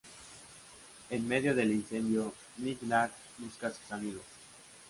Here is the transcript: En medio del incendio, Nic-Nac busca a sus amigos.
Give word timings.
En 1.11 1.27
medio 1.27 1.53
del 1.53 1.71
incendio, 1.71 2.33
Nic-Nac 2.57 3.11
busca 3.37 3.67
a 3.67 3.71
sus 3.71 3.91
amigos. 3.91 4.23